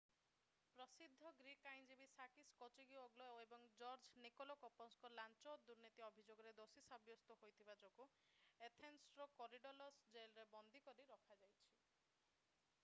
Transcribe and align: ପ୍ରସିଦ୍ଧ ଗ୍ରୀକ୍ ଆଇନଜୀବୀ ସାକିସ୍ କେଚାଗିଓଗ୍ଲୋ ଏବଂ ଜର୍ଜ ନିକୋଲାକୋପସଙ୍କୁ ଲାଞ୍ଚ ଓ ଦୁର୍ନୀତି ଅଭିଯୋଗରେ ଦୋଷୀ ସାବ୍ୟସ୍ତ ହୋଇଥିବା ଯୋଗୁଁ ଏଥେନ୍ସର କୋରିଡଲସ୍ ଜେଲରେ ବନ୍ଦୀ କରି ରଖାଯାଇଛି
ପ୍ରସିଦ୍ଧ 0.77 1.31
ଗ୍ରୀକ୍ 1.39 1.67
ଆଇନଜୀବୀ 1.71 2.05
ସାକିସ୍ 2.13 2.53
କେଚାଗିଓଗ୍ଲୋ 2.61 3.27
ଏବଂ 3.41 3.67
ଜର୍ଜ 3.81 4.13
ନିକୋଲାକୋପସଙ୍କୁ 4.23 5.11
ଲାଞ୍ଚ 5.17 5.51
ଓ 5.51 5.53
ଦୁର୍ନୀତି 5.67 6.05
ଅଭିଯୋଗରେ 6.07 6.53
ଦୋଷୀ 6.61 6.83
ସାବ୍ୟସ୍ତ 6.87 7.37
ହୋଇଥିବା 7.43 7.75
ଯୋଗୁଁ 7.83 8.07
ଏଥେନ୍ସର 8.69 9.27
କୋରିଡଲସ୍ 9.43 10.01
ଜେଲରେ 10.17 10.47
ବନ୍ଦୀ 10.57 10.81
କରି 10.89 11.05
ରଖାଯାଇଛି 11.11 11.71